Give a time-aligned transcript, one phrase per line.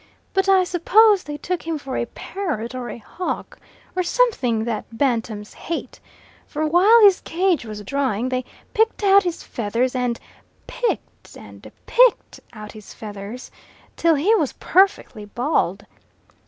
[0.33, 3.59] But I suppose they took him for a parrot or a hawk,
[3.95, 5.99] or something that bantams hate
[6.47, 8.43] for while his cage was drying they
[8.73, 10.19] picked out his feathers, and
[10.65, 13.51] PICKED and PICKED out his feathers,
[13.95, 15.85] till he was perfectly bald.